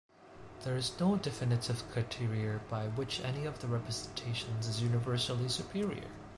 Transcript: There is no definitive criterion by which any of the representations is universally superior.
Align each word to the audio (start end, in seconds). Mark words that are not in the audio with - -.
There 0.63 0.75
is 0.75 0.99
no 0.99 1.15
definitive 1.15 1.83
criterion 1.91 2.61
by 2.71 2.87
which 2.87 3.19
any 3.19 3.45
of 3.45 3.59
the 3.59 3.67
representations 3.67 4.67
is 4.67 4.81
universally 4.81 5.47
superior. 5.47 6.09